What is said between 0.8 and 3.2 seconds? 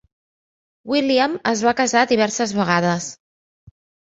William es va casar diverses vegades.